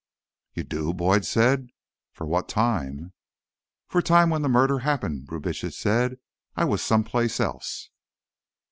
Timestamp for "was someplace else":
6.65-7.91